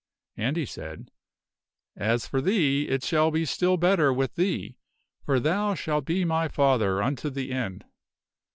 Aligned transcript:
And 0.35 0.57
he 0.57 0.65
said," 0.65 1.11
As 1.95 2.25
for 2.25 2.41
thee, 2.41 2.87
it 2.87 3.03
shall 3.03 3.29
be 3.29 3.45
still 3.45 3.77
better 3.77 4.11
with 4.11 4.33
thee, 4.33 4.79
for 5.27 5.39
thou 5.39 5.75
shalt 5.75 6.05
be 6.05 6.25
my 6.25 6.47
father 6.47 7.03
unto 7.03 7.29
the 7.29 7.51
end! 7.51 7.85